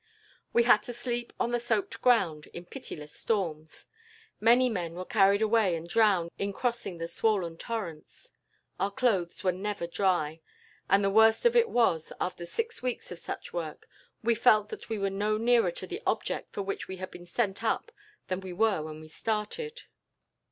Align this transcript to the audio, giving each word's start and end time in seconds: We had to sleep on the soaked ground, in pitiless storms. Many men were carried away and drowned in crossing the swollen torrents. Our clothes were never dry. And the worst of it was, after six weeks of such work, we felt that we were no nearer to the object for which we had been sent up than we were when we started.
We 0.51 0.63
had 0.63 0.81
to 0.89 0.93
sleep 0.93 1.31
on 1.39 1.51
the 1.51 1.59
soaked 1.59 2.01
ground, 2.01 2.47
in 2.55 2.65
pitiless 2.65 3.13
storms. 3.13 3.85
Many 4.39 4.67
men 4.67 4.95
were 4.95 5.05
carried 5.05 5.43
away 5.43 5.75
and 5.75 5.87
drowned 5.87 6.31
in 6.39 6.53
crossing 6.53 6.97
the 6.97 7.07
swollen 7.07 7.55
torrents. 7.55 8.31
Our 8.79 8.89
clothes 8.89 9.43
were 9.43 9.51
never 9.51 9.85
dry. 9.85 10.41
And 10.89 11.03
the 11.03 11.11
worst 11.11 11.45
of 11.45 11.55
it 11.55 11.69
was, 11.69 12.11
after 12.19 12.47
six 12.47 12.81
weeks 12.81 13.11
of 13.11 13.19
such 13.19 13.53
work, 13.53 13.87
we 14.23 14.33
felt 14.33 14.69
that 14.69 14.89
we 14.89 14.97
were 14.97 15.11
no 15.11 15.37
nearer 15.37 15.69
to 15.69 15.85
the 15.85 16.01
object 16.07 16.51
for 16.51 16.63
which 16.63 16.87
we 16.87 16.97
had 16.97 17.11
been 17.11 17.27
sent 17.27 17.63
up 17.63 17.91
than 18.27 18.39
we 18.41 18.53
were 18.53 18.81
when 18.81 19.01
we 19.01 19.07
started. 19.07 19.83